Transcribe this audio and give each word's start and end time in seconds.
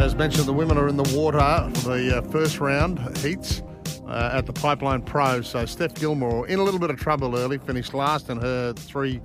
As 0.00 0.14
mentioned, 0.14 0.46
the 0.46 0.52
women 0.54 0.78
are 0.78 0.88
in 0.88 0.96
the 0.96 1.14
water 1.14 1.38
for 1.80 1.98
the 1.98 2.18
uh, 2.18 2.22
first 2.22 2.58
round 2.58 2.98
heats 3.18 3.62
uh, 4.06 4.30
at 4.32 4.46
the 4.46 4.52
Pipeline 4.52 5.02
Pro. 5.02 5.42
So 5.42 5.66
Steph 5.66 5.94
Gilmore 5.94 6.48
in 6.48 6.58
a 6.58 6.62
little 6.62 6.80
bit 6.80 6.88
of 6.88 6.98
trouble 6.98 7.36
early, 7.36 7.58
finished 7.58 7.92
last 7.92 8.30
in 8.30 8.38
her 8.38 8.72
three 8.72 9.20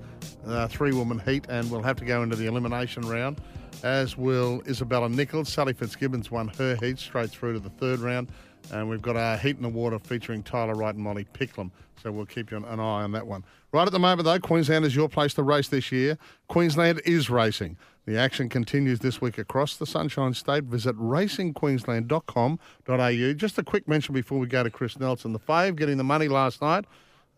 uh, 0.46 0.68
three 0.68 0.92
woman 0.92 1.20
heat, 1.20 1.46
and 1.48 1.72
will 1.72 1.82
have 1.82 1.96
to 1.98 2.06
go 2.06 2.24
into 2.24 2.36
the 2.36 2.48
elimination 2.48 3.08
round. 3.08 3.40
As 3.84 4.18
will 4.18 4.62
Isabella 4.68 5.08
Nichols. 5.08 5.48
Sally 5.48 5.72
Fitzgibbons 5.72 6.30
won 6.30 6.50
her 6.50 6.76
heat 6.76 7.00
straight 7.00 7.30
through 7.30 7.54
to 7.54 7.60
the 7.60 7.70
third 7.70 8.00
round. 8.00 8.30
And 8.72 8.90
we've 8.90 9.02
got 9.02 9.16
our 9.16 9.38
heat 9.38 9.56
in 9.58 9.62
the 9.62 9.70
water 9.70 10.00
featuring 10.00 10.44
Tyler 10.44 10.74
Wright 10.74 10.96
and 10.96 11.04
Molly 11.04 11.26
Picklum. 11.34 11.72
So 12.02 12.12
we'll 12.12 12.26
keep 12.26 12.52
an 12.52 12.66
eye 12.66 12.78
on 12.78 13.12
that 13.14 13.26
one. 13.26 13.46
Right 13.72 13.88
at 13.88 13.92
the 13.92 14.00
moment, 14.00 14.26
though, 14.26 14.40
Queensland 14.40 14.86
is 14.86 14.96
your 14.96 15.10
place 15.10 15.34
to 15.36 15.44
race 15.44 15.68
this 15.68 15.92
year. 15.92 16.18
Queensland 16.48 17.02
is 17.06 17.30
racing. 17.30 17.78
The 18.06 18.18
action 18.18 18.50
continues 18.50 19.00
this 19.00 19.22
week 19.22 19.40
across 19.40 19.78
the 19.78 19.86
Sunshine 19.86 20.34
State. 20.34 20.66
Visit 20.66 20.96
racingqueensland.com.au. 20.98 23.34
Just 23.34 23.58
a 23.58 23.64
quick 23.64 23.88
mention 23.88 24.14
before 24.14 24.38
we 24.38 24.48
go 24.48 24.64
to 24.64 24.70
Chris 24.70 25.00
Nelson. 25.00 25.32
The 25.34 25.40
fave 25.40 25.76
getting 25.76 25.98
the 25.98 26.04
money 26.04 26.28
last 26.28 26.62
night. 26.62 26.86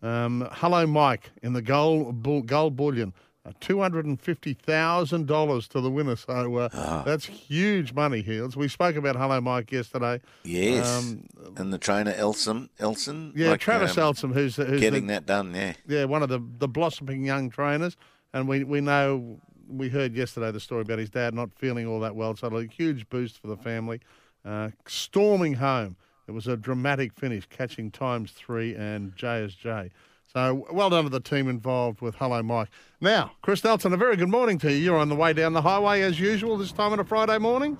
Um, 0.02 0.46
hello, 0.52 0.86
Mike, 0.86 1.30
in 1.42 1.54
the 1.54 1.62
gold, 1.62 2.22
bull, 2.22 2.42
gold 2.42 2.76
bullion. 2.76 3.14
Uh, 3.48 3.52
$250,000 3.60 5.68
to 5.68 5.80
the 5.80 5.90
winner. 5.90 6.16
So 6.16 6.56
uh, 6.56 6.68
Ah. 6.72 7.02
that's 7.04 7.26
huge 7.26 7.92
money, 7.92 8.22
Heels. 8.22 8.56
We 8.56 8.68
spoke 8.68 8.96
about 8.96 9.16
Hello 9.16 9.40
Mike 9.40 9.72
yesterday. 9.72 10.20
Yes. 10.44 10.86
Um, 10.86 11.26
and 11.56 11.72
the 11.72 11.78
trainer 11.78 12.12
Elson, 12.12 12.68
Elson. 12.78 13.32
Yeah, 13.34 13.50
like, 13.50 13.60
Travis 13.60 13.96
um, 13.96 14.12
Elsom, 14.14 14.32
who's, 14.34 14.56
who's 14.56 14.80
getting 14.80 15.06
the, 15.06 15.14
that 15.14 15.26
done. 15.26 15.54
Yeah. 15.54 15.74
yeah, 15.86 16.04
one 16.04 16.22
of 16.22 16.28
the, 16.28 16.40
the 16.58 16.68
blossoming 16.68 17.24
young 17.24 17.50
trainers. 17.50 17.96
And 18.32 18.48
we, 18.48 18.64
we 18.64 18.80
know, 18.80 19.40
we 19.68 19.88
heard 19.88 20.14
yesterday 20.14 20.50
the 20.50 20.60
story 20.60 20.82
about 20.82 20.98
his 20.98 21.10
dad 21.10 21.34
not 21.34 21.50
feeling 21.56 21.86
all 21.86 22.00
that 22.00 22.14
well. 22.14 22.36
So 22.36 22.48
a 22.48 22.66
huge 22.66 23.08
boost 23.08 23.40
for 23.40 23.46
the 23.46 23.56
family. 23.56 24.00
Uh, 24.44 24.70
storming 24.86 25.54
home. 25.54 25.96
It 26.26 26.32
was 26.32 26.46
a 26.46 26.58
dramatic 26.58 27.14
finish, 27.14 27.46
catching 27.46 27.90
times 27.90 28.32
three 28.32 28.74
and 28.74 29.16
J 29.16 29.44
as 29.44 29.54
J. 29.54 29.90
So 30.32 30.66
well 30.70 30.90
done 30.90 31.04
to 31.04 31.10
the 31.10 31.20
team 31.20 31.48
involved 31.48 32.00
with 32.02 32.14
Hello 32.16 32.42
Mike. 32.42 32.68
Now, 33.00 33.32
Chris 33.40 33.64
Nelson, 33.64 33.92
a 33.94 33.96
very 33.96 34.16
good 34.16 34.28
morning 34.28 34.58
to 34.58 34.70
you. 34.70 34.76
You're 34.78 34.98
on 34.98 35.08
the 35.08 35.14
way 35.14 35.32
down 35.32 35.54
the 35.54 35.62
highway 35.62 36.02
as 36.02 36.20
usual 36.20 36.58
this 36.58 36.70
time 36.70 36.92
on 36.92 37.00
a 37.00 37.04
Friday 37.04 37.38
morning. 37.38 37.78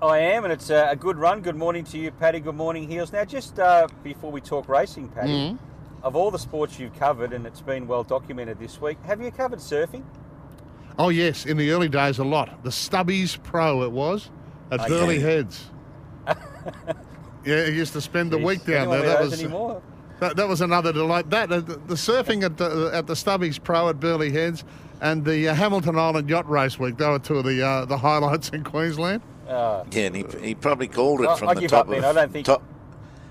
I 0.00 0.18
am, 0.18 0.44
and 0.44 0.52
it's 0.52 0.70
a, 0.70 0.90
a 0.90 0.96
good 0.96 1.16
run. 1.18 1.40
Good 1.40 1.56
morning 1.56 1.82
to 1.84 1.98
you, 1.98 2.12
Paddy. 2.12 2.38
Good 2.38 2.54
morning, 2.54 2.88
Heels. 2.88 3.12
Now, 3.12 3.24
just 3.24 3.58
uh, 3.58 3.88
before 4.04 4.30
we 4.30 4.40
talk 4.40 4.68
racing, 4.68 5.08
Paddy, 5.08 5.32
Mhm. 5.32 5.58
of 6.04 6.14
all 6.14 6.30
the 6.30 6.38
sports 6.38 6.78
you've 6.78 6.94
covered, 6.94 7.32
and 7.32 7.44
it's 7.46 7.62
been 7.62 7.88
well 7.88 8.04
documented 8.04 8.60
this 8.60 8.80
week, 8.80 8.98
have 9.06 9.20
you 9.20 9.32
covered 9.32 9.58
surfing? 9.58 10.04
Oh 10.98 11.08
yes, 11.08 11.44
in 11.44 11.56
the 11.56 11.70
early 11.72 11.88
days 11.88 12.18
a 12.18 12.24
lot. 12.24 12.62
The 12.62 12.70
Stubbies 12.70 13.42
Pro 13.42 13.82
it 13.82 13.90
was 13.90 14.30
at 14.70 14.80
Oh, 14.82 14.88
Burleigh 14.88 15.14
yeah. 15.18 15.26
Heads. 15.26 15.70
yeah, 17.44 17.56
I 17.56 17.68
used 17.68 17.92
to 17.94 18.00
spend 18.00 18.30
the 18.30 18.36
Geez, 18.36 18.46
week 18.46 18.64
down 18.64 18.90
there. 18.90 19.02
That 19.02 19.20
was 19.22 19.42
anymore? 19.42 19.82
That, 20.20 20.36
that 20.36 20.48
was 20.48 20.60
another 20.62 20.92
delight. 20.92 21.28
That 21.30 21.52
uh, 21.52 21.60
the, 21.60 21.74
the 21.76 21.94
surfing 21.94 22.42
at 22.42 22.56
the 22.56 22.90
at 22.92 23.06
the 23.06 23.14
Stubbies 23.14 23.62
Pro 23.62 23.88
at 23.90 24.00
Burleigh 24.00 24.30
Heads 24.30 24.64
and 25.02 25.24
the 25.24 25.48
uh, 25.48 25.54
Hamilton 25.54 25.98
Island 25.98 26.30
Yacht 26.30 26.48
Race 26.48 26.78
Week. 26.78 26.96
They 26.96 27.06
were 27.08 27.18
two 27.18 27.36
of 27.36 27.44
the 27.44 27.62
uh, 27.62 27.84
the 27.84 27.98
highlights 27.98 28.48
in 28.50 28.64
Queensland. 28.64 29.20
Uh, 29.46 29.84
Yeah, 29.92 30.04
and 30.06 30.16
he, 30.16 30.24
he 30.42 30.54
probably 30.54 30.88
called 30.88 31.20
it 31.20 31.28
I- 31.28 31.36
from 31.36 31.48
I 31.50 31.54
the 31.54 31.60
give 31.60 31.70
top 31.70 31.88
up, 31.88 31.94
of 31.96 32.04
I 32.04 32.12
don't 32.12 32.32
think- 32.32 32.46
top. 32.46 32.62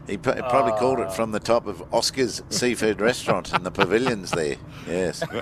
He 0.08 0.18
pr- 0.18 0.32
probably 0.34 0.74
called 0.74 1.00
Ah. 1.00 1.04
it 1.04 1.14
from 1.14 1.32
the 1.32 1.40
top 1.40 1.66
of 1.68 1.82
Oscar's 1.94 2.44
seafood 2.50 3.02
restaurant 3.02 3.54
in 3.54 3.64
the 3.64 3.72
pavilions 3.72 4.32
there. 4.32 4.56
Yes. 4.88 5.24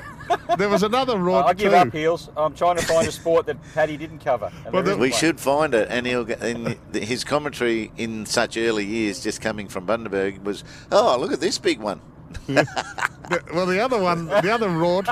There 0.58 0.70
was 0.70 0.84
another 0.84 1.18
rod 1.18 1.46
I 1.46 1.54
too. 1.54 1.64
give 1.66 1.74
up, 1.74 1.92
Heels. 1.92 2.30
I'm 2.38 2.54
trying 2.54 2.78
to 2.78 2.86
find 2.86 3.08
a 3.08 3.12
sport 3.12 3.46
that 3.48 3.58
Paddy 3.74 3.98
didn't 3.98 4.20
cover. 4.24 4.52
Well, 4.66 4.72
there 4.72 4.82
the- 4.84 4.90
isn't 4.92 5.00
We 5.00 5.10
one. 5.10 5.20
should 5.20 5.40
find 5.40 5.74
it, 5.74 5.88
and 5.90 6.06
he'll 6.06 6.24
get, 6.26 6.42
and 6.42 6.78
the- 6.92 7.00
his 7.00 7.24
commentary 7.24 7.92
in 7.98 8.26
such 8.26 8.56
early 8.58 8.86
years, 8.86 9.22
just 9.24 9.42
coming 9.42 9.68
from 9.68 9.86
Bundaberg, 9.88 10.44
was, 10.44 10.64
"Oh, 10.92 11.18
look 11.20 11.32
at 11.32 11.40
this 11.40 11.58
big 11.58 11.80
one." 11.80 12.02
The- 12.48 13.42
well, 13.54 13.66
the 13.66 13.80
other 13.80 14.00
one, 14.00 14.28
the 14.28 14.52
other 14.54 14.70
rod, 14.70 15.08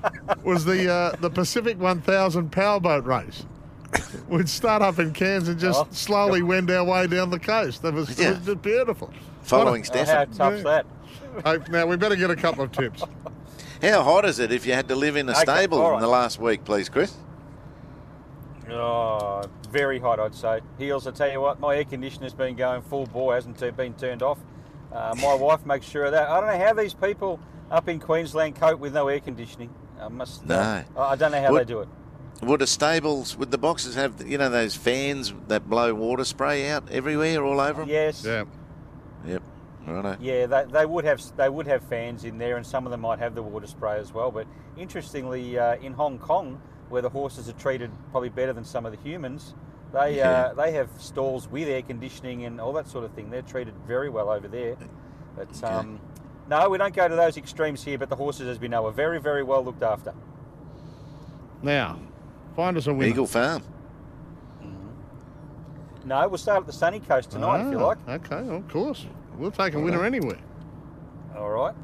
was 0.44 0.64
the 0.64 0.90
uh, 0.90 1.16
the 1.20 1.30
Pacific 1.30 1.78
1000 1.78 2.50
powerboat 2.50 3.04
race. 3.04 3.44
We'd 4.28 4.48
start 4.48 4.82
up 4.82 4.98
in 4.98 5.12
Cairns 5.12 5.48
and 5.48 5.58
just 5.58 5.80
Oh. 5.80 5.88
slowly 5.90 6.42
wend 6.42 6.70
our 6.70 6.84
way 6.84 7.06
down 7.06 7.30
the 7.30 7.38
coast. 7.38 7.82
That 7.82 7.94
was, 7.94 8.18
Yeah. 8.18 8.30
it 8.30 8.38
was 8.38 8.46
just 8.46 8.62
beautiful. 8.62 9.10
Following 9.42 9.82
Oh, 9.82 9.96
how 9.96 10.04
Stefan. 10.04 10.30
tough's 10.32 10.62
Yeah. 10.64 10.82
that? 11.44 11.68
Now 11.70 11.86
we 11.86 11.96
better 11.96 12.16
get 12.16 12.30
a 12.30 12.36
couple 12.36 12.64
of 12.64 12.72
tips. 12.72 13.02
How 13.82 14.02
hot 14.02 14.24
is 14.24 14.38
it 14.38 14.52
if 14.52 14.66
you 14.66 14.72
had 14.72 14.88
to 14.88 14.96
live 14.96 15.16
in 15.16 15.28
a 15.28 15.32
Okay, 15.32 15.42
stable 15.42 15.80
all 15.82 15.94
in 15.96 16.00
the 16.00 16.08
last 16.08 16.40
week, 16.40 16.64
please, 16.64 16.88
Chris? 16.88 17.14
Oh, 18.70 19.42
very 19.70 19.98
hot, 20.00 20.18
I'd 20.18 20.34
say. 20.34 20.60
Heels, 20.78 21.06
I 21.06 21.10
tell 21.12 21.30
you 21.30 21.40
what, 21.40 21.60
my 21.60 21.76
air 21.76 21.84
conditioner's 21.84 22.32
been 22.34 22.56
going 22.56 22.82
full 22.82 23.06
bore, 23.06 23.34
hasn't 23.34 23.60
it 23.62 23.76
been 23.76 23.94
turned 23.94 24.22
off. 24.22 24.38
Uh, 24.92 25.14
my 25.22 25.34
wife 25.34 25.64
makes 25.66 25.86
sure 25.86 26.04
of 26.06 26.12
that. 26.12 26.28
I 26.28 26.40
don't 26.40 26.58
know 26.58 26.64
how 26.66 26.72
these 26.72 26.94
people 26.94 27.38
up 27.70 27.88
in 27.88 28.00
Queensland 28.00 28.56
cope 28.56 28.80
with 28.80 28.94
no 28.94 29.08
air 29.08 29.20
conditioning. 29.20 29.70
I 30.00 30.08
must. 30.08 30.44
No. 30.46 30.82
I 30.96 31.16
don't 31.16 31.32
know 31.32 31.40
how 31.42 31.52
Would- 31.52 31.60
they 31.66 31.72
do 31.72 31.80
it. 31.80 31.88
Would 32.42 32.60
the 32.60 32.66
stables, 32.66 33.36
would 33.36 33.50
the 33.50 33.58
boxes 33.58 33.94
have, 33.94 34.26
you 34.26 34.36
know, 34.38 34.50
those 34.50 34.74
fans 34.76 35.32
that 35.48 35.68
blow 35.68 35.94
water 35.94 36.24
spray 36.24 36.68
out 36.68 36.90
everywhere, 36.90 37.42
all 37.44 37.60
over 37.60 37.80
them? 37.82 37.88
Yes. 37.88 38.24
Yeah. 38.24 38.44
Yep. 39.26 39.42
Righto. 39.86 40.16
Yeah, 40.20 40.46
they, 40.46 40.64
they 40.64 40.86
would 40.86 41.04
have 41.04 41.22
they 41.36 41.48
would 41.48 41.66
have 41.66 41.82
fans 41.84 42.24
in 42.24 42.38
there, 42.38 42.56
and 42.56 42.66
some 42.66 42.86
of 42.86 42.90
them 42.90 43.00
might 43.02 43.20
have 43.20 43.34
the 43.34 43.42
water 43.42 43.66
spray 43.66 43.98
as 43.98 44.12
well. 44.12 44.30
But 44.30 44.46
interestingly, 44.76 45.58
uh, 45.58 45.76
in 45.76 45.92
Hong 45.92 46.18
Kong, 46.18 46.60
where 46.88 47.02
the 47.02 47.08
horses 47.08 47.48
are 47.48 47.52
treated 47.52 47.90
probably 48.10 48.28
better 48.28 48.52
than 48.52 48.64
some 48.64 48.84
of 48.84 48.92
the 48.92 48.98
humans, 48.98 49.54
they 49.92 50.16
Yeah. 50.16 50.30
uh, 50.30 50.54
they 50.54 50.72
have 50.72 50.90
stalls 50.98 51.48
with 51.48 51.68
air 51.68 51.82
conditioning 51.82 52.44
and 52.44 52.60
all 52.60 52.72
that 52.74 52.88
sort 52.88 53.04
of 53.04 53.12
thing. 53.12 53.30
They're 53.30 53.42
treated 53.42 53.74
very 53.86 54.10
well 54.10 54.28
over 54.28 54.48
there. 54.48 54.76
But 55.36 55.48
Okay. 55.56 55.66
um, 55.72 56.00
no, 56.48 56.68
we 56.68 56.78
don't 56.78 56.94
go 56.94 57.06
to 57.08 57.14
those 57.14 57.36
extremes 57.36 57.84
here. 57.84 57.96
But 57.96 58.08
the 58.08 58.16
horses, 58.16 58.48
as 58.48 58.58
we 58.60 58.66
know, 58.68 58.86
are 58.86 58.92
very 58.92 59.20
very 59.20 59.44
well 59.44 59.64
looked 59.64 59.84
after. 59.84 60.12
Now, 61.62 61.98
find 62.56 62.76
us 62.76 62.86
a 62.86 62.94
winner. 62.94 63.10
Eagle 63.10 63.26
Farm. 63.26 63.62
No, 66.04 66.28
we'll 66.28 66.38
start 66.38 66.60
at 66.60 66.66
the 66.66 66.72
sunny 66.72 67.00
coast 67.00 67.30
tonight 67.32 67.66
if 67.66 67.72
you 67.72 67.80
Ah, 67.80 67.86
like. 67.88 68.08
Okay, 68.08 68.48
of 68.48 68.66
course. 68.68 69.06
We'll 69.36 69.50
take 69.50 69.74
a 69.74 69.80
winner 69.80 70.04
anywhere. 70.04 70.38
All 71.36 71.50
right. 71.50 71.74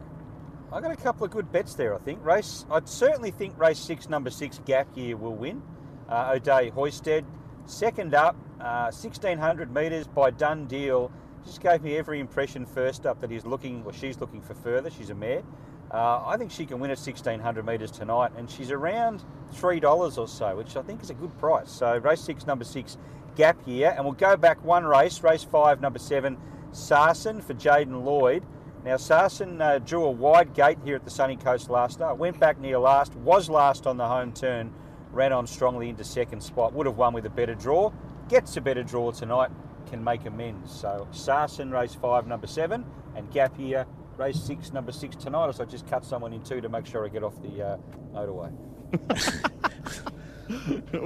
I 0.73 0.81
got 0.81 0.91
a 0.93 0.97
couple 0.97 1.25
of 1.27 1.31
good 1.33 1.51
bets 1.53 1.75
there. 1.75 1.95
I 1.95 1.99
think 1.99 2.25
race. 2.25 2.65
I'd 2.71 2.89
certainly 2.89 3.31
think 3.31 3.59
race 3.59 3.79
six, 3.79 4.09
number 4.09 4.31
six, 4.31 4.61
Gap 4.65 4.87
Year 4.97 5.17
will 5.17 5.35
win. 5.35 5.61
Uh, 6.09 6.33
O'Day 6.37 6.71
Hoisted, 6.71 7.25
second 7.67 8.15
up, 8.15 8.37
uh, 8.61 8.91
sixteen 8.91 9.39
hundred 9.39 9.73
metres 9.75 10.07
by 10.07 10.31
Done 10.31 10.67
Deal. 10.67 11.11
Just 11.45 11.61
gave 11.61 11.83
me 11.83 11.97
every 11.97 12.21
impression 12.21 12.65
first 12.65 13.05
up 13.05 13.21
that 13.21 13.31
he's 13.31 13.45
looking 13.45 13.83
or 13.85 13.93
she's 13.93 14.19
looking 14.21 14.41
for 14.41 14.55
further. 14.55 14.89
She's 14.91 15.11
a 15.11 15.15
mare. 15.15 15.43
Uh, 15.93 16.23
I 16.25 16.37
think 16.39 16.51
she 16.51 16.65
can 16.65 16.81
win 16.81 16.91
at 16.91 16.99
sixteen 16.99 17.39
hundred 17.39 17.67
metres 17.67 17.91
tonight, 17.91 18.33
and 18.37 18.51
she's 18.51 18.71
around 18.71 19.23
three 19.53 19.79
dollars 19.79 20.17
or 20.17 20.27
so, 20.27 20.57
which 20.57 20.77
I 20.77 20.83
think 20.83 21.03
is 21.03 21.11
a 21.11 21.15
good 21.15 21.37
price. 21.39 21.71
So 21.71 21.99
race 21.99 22.23
six, 22.23 22.47
number 22.47 22.65
six, 22.65 22.97
Gap 23.37 23.59
Year, 23.67 23.93
and 23.95 24.05
we'll 24.05 24.15
go 24.15 24.37
back 24.37 24.65
one 24.65 24.85
race. 24.85 25.23
Race 25.23 25.45
five, 25.45 25.83
number 25.83 25.99
seven, 25.99 26.39
Sarson 26.73 27.43
for 27.43 27.53
Jaden 27.53 28.05
Lloyd. 28.05 28.43
Now, 28.85 28.97
Sarson 28.97 29.61
uh, 29.61 29.79
drew 29.79 30.03
a 30.05 30.11
wide 30.11 30.55
gate 30.55 30.79
here 30.85 30.97
at 30.97 31.05
the 31.05 31.11
Sunny 31.11 31.37
Coast 31.37 31.71
last 31.71 31.95
start, 31.95 32.19
went 32.19 32.41
back 32.41 32.59
near 32.59 32.79
last, 32.79 33.15
was 33.15 33.49
last 33.49 33.87
on 33.87 33.97
the 33.97 34.09
home 34.09 34.33
turn, 34.33 34.73
ran 35.13 35.33
on 35.33 35.47
strongly 35.47 35.89
into 35.89 36.03
second 36.03 36.43
spot, 36.43 36.73
would 36.73 36.87
have 36.87 36.97
won 36.97 37.13
with 37.13 37.25
a 37.25 37.31
better 37.31 37.55
draw, 37.55 37.93
gets 38.29 38.57
a 38.57 38.61
better 38.61 38.83
draw 38.83 39.13
tonight, 39.13 39.51
can 39.89 40.03
make 40.03 40.27
amends. 40.27 40.73
So, 40.73 41.07
Sarson, 41.13 41.71
race 41.71 41.95
five, 41.95 42.27
number 42.27 42.49
seven, 42.49 42.85
and 43.15 43.31
Gap 43.31 43.57
Year, 43.57 43.87
race 44.17 44.41
six, 44.41 44.73
number 44.73 44.93
six 44.93 45.17
tonight, 45.17 45.55
so 45.55 45.65
I 45.65 45.67
just 45.67 45.87
cut 45.89 46.05
someone 46.05 46.33
in 46.33 46.43
two 46.43 46.61
to 46.61 46.69
make 46.69 46.87
sure 46.87 47.05
I 47.05 47.09
get 47.09 47.23
off 47.23 47.41
the 47.43 47.63
uh, 47.63 47.77
motorway. 48.13 48.53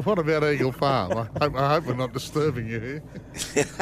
what 0.04 0.18
about 0.18 0.44
Eagle 0.44 0.72
Farm? 0.72 1.12
I 1.12 1.44
hope, 1.44 1.56
I 1.56 1.68
hope 1.74 1.86
we're 1.86 1.94
not 1.94 2.12
disturbing 2.12 2.68
you 2.68 2.80
here. 2.80 3.02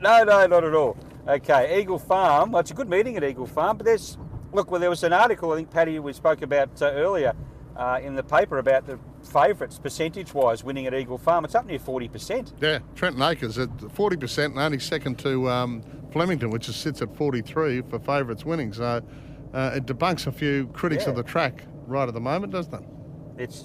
No, 0.00 0.24
no, 0.24 0.46
not 0.46 0.64
at 0.64 0.74
all. 0.74 0.96
Okay, 1.26 1.80
Eagle 1.80 1.98
Farm. 1.98 2.52
Well, 2.52 2.60
it's 2.60 2.70
a 2.70 2.74
good 2.74 2.88
meeting 2.88 3.16
at 3.16 3.24
Eagle 3.24 3.46
Farm, 3.46 3.76
but 3.78 3.86
there's 3.86 4.18
look. 4.52 4.70
Well, 4.70 4.80
there 4.80 4.90
was 4.90 5.02
an 5.02 5.12
article 5.12 5.52
I 5.52 5.56
think 5.56 5.70
Paddy 5.70 5.98
we 5.98 6.12
spoke 6.12 6.42
about 6.42 6.80
uh, 6.82 6.92
earlier 6.92 7.32
uh, 7.76 8.00
in 8.02 8.14
the 8.14 8.22
paper 8.22 8.58
about 8.58 8.86
the 8.86 8.98
favourites 9.26 9.78
percentage 9.78 10.32
wise 10.32 10.64
winning 10.64 10.86
at 10.86 10.94
Eagle 10.94 11.18
Farm. 11.18 11.44
It's 11.44 11.54
up 11.54 11.66
near 11.66 11.78
40%. 11.78 12.52
Yeah, 12.60 12.78
Trenton 12.94 13.22
Acres 13.22 13.58
at 13.58 13.68
40% 13.70 14.44
and 14.46 14.58
only 14.58 14.78
second 14.78 15.18
to 15.20 15.48
um, 15.50 15.82
Flemington, 16.12 16.50
which 16.50 16.68
is, 16.68 16.76
sits 16.76 17.02
at 17.02 17.14
43 17.16 17.82
for 17.82 17.98
favourites 17.98 18.44
winning. 18.44 18.72
So 18.72 19.02
uh, 19.52 19.72
it 19.74 19.86
debunks 19.86 20.26
a 20.26 20.32
few 20.32 20.68
critics 20.68 21.04
Yeah. 21.04 21.10
of 21.10 21.16
the 21.16 21.22
track 21.22 21.64
right 21.86 22.08
at 22.08 22.14
the 22.14 22.20
moment, 22.20 22.52
doesn't 22.52 22.74
it? 22.74 22.82
It 23.38 23.62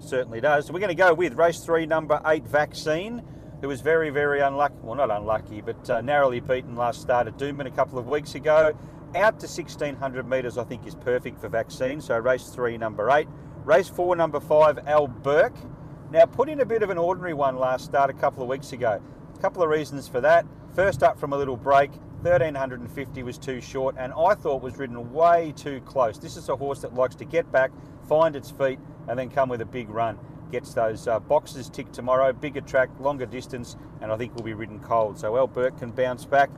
certainly 0.00 0.40
does. 0.40 0.70
We're 0.70 0.80
going 0.80 0.88
to 0.88 0.94
go 0.94 1.14
with 1.14 1.34
race 1.34 1.60
three, 1.60 1.86
number 1.86 2.20
eight, 2.26 2.46
Vaccine, 2.46 3.22
who 3.60 3.68
was 3.68 3.80
very, 3.80 4.10
very 4.10 4.40
unlucky. 4.40 4.74
Well, 4.82 4.94
not 4.96 5.10
unlucky, 5.10 5.60
but 5.60 5.88
uh, 5.90 6.00
narrowly 6.00 6.40
beaten 6.40 6.76
last 6.76 7.00
start 7.00 7.26
at 7.26 7.38
Doomben 7.38 7.66
a 7.66 7.70
couple 7.70 7.98
of 7.98 8.06
weeks 8.06 8.34
ago. 8.34 8.76
Out 9.16 9.38
to 9.40 9.46
1600 9.46 10.28
metres, 10.28 10.58
I 10.58 10.64
think, 10.64 10.86
is 10.86 10.94
perfect 10.96 11.40
for 11.40 11.48
Vaccine. 11.48 12.00
So 12.00 12.18
race 12.18 12.48
three, 12.48 12.76
number 12.76 13.10
eight. 13.10 13.28
Race 13.64 13.88
four, 13.88 14.14
number 14.14 14.40
five, 14.40 14.78
Al 14.86 15.08
Burke. 15.08 15.56
Now, 16.10 16.26
put 16.26 16.50
in 16.50 16.60
a 16.60 16.66
bit 16.66 16.82
of 16.82 16.90
an 16.90 16.98
ordinary 16.98 17.32
one 17.32 17.56
last 17.56 17.86
start 17.86 18.10
a 18.10 18.12
couple 18.12 18.42
of 18.42 18.48
weeks 18.50 18.72
ago. 18.74 19.00
A 19.34 19.40
couple 19.40 19.62
of 19.62 19.70
reasons 19.70 20.06
for 20.06 20.20
that. 20.20 20.44
First 20.74 21.02
up 21.02 21.18
from 21.18 21.32
a 21.32 21.38
little 21.38 21.56
break, 21.56 21.90
1350 22.20 23.22
was 23.22 23.38
too 23.38 23.62
short, 23.62 23.94
and 23.98 24.12
I 24.12 24.34
thought 24.34 24.60
was 24.60 24.76
ridden 24.76 25.14
way 25.14 25.54
too 25.56 25.80
close. 25.86 26.18
This 26.18 26.36
is 26.36 26.50
a 26.50 26.56
horse 26.56 26.80
that 26.80 26.94
likes 26.94 27.14
to 27.14 27.24
get 27.24 27.50
back, 27.50 27.70
find 28.06 28.36
its 28.36 28.50
feet, 28.50 28.78
and 29.08 29.18
then 29.18 29.30
come 29.30 29.48
with 29.48 29.62
a 29.62 29.66
big 29.66 29.88
run. 29.88 30.18
Gets 30.52 30.74
those 30.74 31.08
uh, 31.08 31.18
boxes 31.20 31.70
ticked 31.70 31.94
tomorrow, 31.94 32.34
bigger 32.34 32.60
track, 32.60 32.90
longer 33.00 33.24
distance, 33.24 33.76
and 34.02 34.12
I 34.12 34.16
think 34.18 34.34
will 34.34 34.42
be 34.42 34.52
ridden 34.52 34.78
cold. 34.80 35.18
So 35.18 35.36
El 35.36 35.46
Burke 35.46 35.78
can 35.78 35.90
bounce 35.90 36.26
back. 36.26 36.50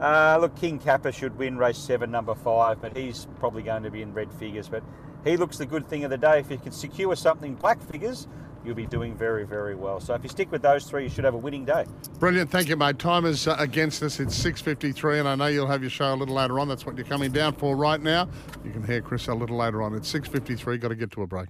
Uh, 0.00 0.38
look, 0.40 0.56
King 0.56 0.78
Kappa 0.78 1.12
should 1.12 1.36
win 1.36 1.58
race 1.58 1.78
seven, 1.78 2.10
number 2.10 2.34
five, 2.34 2.80
but 2.80 2.96
he's 2.96 3.26
probably 3.38 3.62
going 3.62 3.82
to 3.82 3.90
be 3.90 4.00
in 4.00 4.14
red 4.14 4.32
figures. 4.32 4.70
But 4.70 4.82
he 5.26 5.36
looks 5.36 5.58
the 5.58 5.66
good 5.66 5.88
thing 5.88 6.04
of 6.04 6.10
the 6.10 6.16
day. 6.16 6.38
If 6.38 6.50
you 6.50 6.58
can 6.58 6.72
secure 6.72 7.14
something 7.16 7.54
black 7.54 7.82
figures, 7.90 8.28
you'll 8.64 8.74
be 8.76 8.86
doing 8.86 9.14
very, 9.14 9.44
very 9.44 9.74
well. 9.74 10.00
So 10.00 10.14
if 10.14 10.22
you 10.22 10.28
stick 10.28 10.50
with 10.50 10.62
those 10.62 10.84
three, 10.84 11.04
you 11.04 11.08
should 11.08 11.24
have 11.24 11.34
a 11.34 11.38
winning 11.38 11.64
day. 11.64 11.84
Brilliant, 12.18 12.50
thank 12.50 12.68
you, 12.68 12.76
mate. 12.76 12.98
Time 12.98 13.26
is 13.26 13.46
uh, 13.46 13.56
against 13.58 14.02
us. 14.02 14.18
It's 14.20 14.36
6.53 14.38 15.20
and 15.20 15.28
I 15.28 15.34
know 15.34 15.46
you'll 15.46 15.66
have 15.66 15.82
your 15.82 15.90
show 15.90 16.14
a 16.14 16.16
little 16.16 16.34
later 16.34 16.58
on. 16.58 16.68
That's 16.68 16.86
what 16.86 16.96
you're 16.96 17.06
coming 17.06 17.32
down 17.32 17.54
for 17.54 17.76
right 17.76 18.00
now. 18.00 18.28
You 18.64 18.70
can 18.70 18.84
hear 18.84 19.02
Chris 19.02 19.28
a 19.28 19.34
little 19.34 19.56
later 19.56 19.82
on. 19.82 19.94
It's 19.94 20.12
6.53, 20.12 20.80
got 20.80 20.88
to 20.88 20.94
get 20.94 21.10
to 21.12 21.22
a 21.22 21.26
break. 21.26 21.44